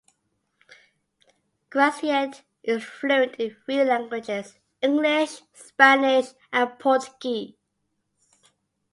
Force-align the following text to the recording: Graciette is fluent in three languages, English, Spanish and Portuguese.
Graciette 1.69 2.41
is 2.63 2.83
fluent 2.83 3.35
in 3.35 3.51
three 3.63 3.83
languages, 3.83 4.57
English, 4.81 5.41
Spanish 5.53 6.29
and 6.51 6.79
Portuguese. 6.79 7.53